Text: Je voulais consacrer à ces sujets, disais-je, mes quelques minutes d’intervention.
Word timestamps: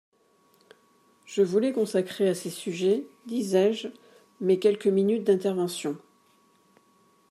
Je 1.27 1.43
voulais 1.43 1.73
consacrer 1.73 2.27
à 2.27 2.33
ces 2.33 2.49
sujets, 2.49 3.05
disais-je, 3.27 3.89
mes 4.39 4.57
quelques 4.57 4.87
minutes 4.87 5.25
d’intervention. 5.25 5.95